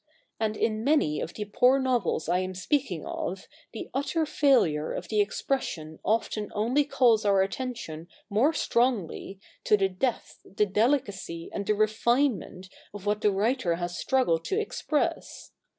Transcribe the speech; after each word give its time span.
And 0.39 0.57
in 0.57 0.83
many 0.83 1.19
of 1.21 1.35
the 1.35 1.45
poor 1.45 1.79
novels 1.79 2.27
I 2.27 2.39
am 2.39 2.55
speaking 2.55 3.05
of, 3.05 3.47
the 3.71 3.91
utter 3.93 4.25
failure 4.25 4.91
of 4.93 5.09
the 5.09 5.21
expression 5.21 5.99
often 6.03 6.51
only 6.55 6.85
calls 6.85 7.23
our 7.23 7.43
attention 7.43 8.07
more 8.27 8.51
strongly 8.51 9.39
to 9.65 9.77
the 9.77 9.89
depth, 9.89 10.39
the 10.43 10.65
delicacy, 10.65 11.51
and 11.53 11.67
the 11.67 11.75
refinement 11.75 12.67
of 12.95 13.05
what 13.05 13.21
the 13.21 13.31
writer 13.31 13.75
has 13.75 13.95
struggled 13.95 14.43
to 14.45 14.59
express. 14.59 15.51